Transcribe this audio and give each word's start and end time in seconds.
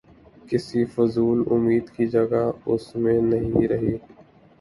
کسی 0.49 0.83
فضول 0.85 1.43
امید 1.51 1.89
کی 1.89 2.05
جگہ 2.07 2.41
اس 2.67 2.95
میں 2.95 3.19
نہیں 3.23 3.67
رہی۔ 3.67 3.95